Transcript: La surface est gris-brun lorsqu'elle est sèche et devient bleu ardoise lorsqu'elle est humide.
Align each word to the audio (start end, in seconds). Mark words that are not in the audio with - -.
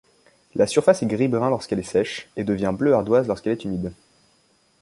La 0.55 0.65
surface 0.65 1.03
est 1.03 1.05
gris-brun 1.05 1.51
lorsqu'elle 1.51 1.77
est 1.77 1.83
sèche 1.83 2.27
et 2.35 2.43
devient 2.43 2.73
bleu 2.75 2.95
ardoise 2.95 3.27
lorsqu'elle 3.27 3.51
est 3.53 3.65
humide. 3.65 3.93